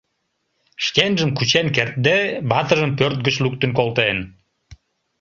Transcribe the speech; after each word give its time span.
Шкенжым 0.85 1.29
кучен 1.37 1.67
кертде, 1.75 2.17
ватыжым 2.49 2.91
пӧрт 2.97 3.19
гыч 3.25 3.35
луктын 3.43 3.71
колтен. 3.77 4.17